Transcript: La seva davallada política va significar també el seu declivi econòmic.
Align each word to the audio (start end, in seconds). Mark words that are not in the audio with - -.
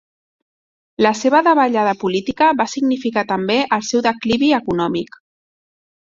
La 1.05 1.09
seva 1.17 1.41
davallada 1.47 1.91
política 2.03 2.47
va 2.61 2.67
significar 2.71 3.25
també 3.33 3.57
el 3.77 3.83
seu 3.91 4.03
declivi 4.07 4.49
econòmic. 4.59 5.21